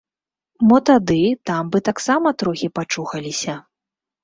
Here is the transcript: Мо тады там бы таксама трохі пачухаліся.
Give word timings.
Мо 0.71 0.77
тады 0.89 1.17
там 1.51 1.69
бы 1.77 1.83
таксама 1.91 2.27
трохі 2.41 2.73
пачухаліся. 2.81 3.59